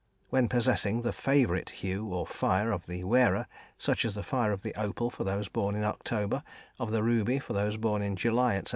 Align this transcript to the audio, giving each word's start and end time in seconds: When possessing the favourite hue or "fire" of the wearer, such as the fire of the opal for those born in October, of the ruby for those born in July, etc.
When 0.31 0.47
possessing 0.47 1.03
the 1.03 1.13
favourite 1.13 1.69
hue 1.69 2.07
or 2.07 2.25
"fire" 2.25 2.71
of 2.71 2.87
the 2.87 3.03
wearer, 3.03 3.45
such 3.77 4.03
as 4.03 4.15
the 4.15 4.23
fire 4.23 4.51
of 4.51 4.63
the 4.63 4.73
opal 4.73 5.11
for 5.11 5.23
those 5.23 5.47
born 5.47 5.75
in 5.75 5.83
October, 5.83 6.41
of 6.79 6.89
the 6.89 7.03
ruby 7.03 7.37
for 7.37 7.53
those 7.53 7.77
born 7.77 8.01
in 8.01 8.15
July, 8.15 8.55
etc. 8.55 8.69